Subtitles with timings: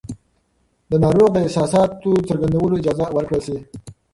[0.89, 3.57] د ناروغ د احساساتو څرګندولو اجازه ورکړل شي.